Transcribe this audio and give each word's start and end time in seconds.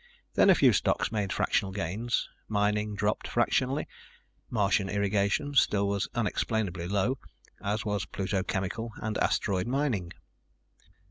Then 0.33 0.49
a 0.49 0.55
few 0.55 0.73
stocks 0.73 1.11
made 1.11 1.31
fractional 1.31 1.71
gains. 1.71 2.27
Mining 2.47 2.95
dropped 2.95 3.27
fractionally. 3.27 3.87
Martian 4.49 4.89
Irrigation 4.89 5.53
still 5.53 5.87
was 5.87 6.07
unexplainably 6.15 6.87
low, 6.87 7.19
as 7.63 7.85
was 7.85 8.05
Pluto 8.07 8.41
Chemical 8.41 8.93
and 8.99 9.15
Asteroid 9.19 9.67
Mining. 9.67 10.11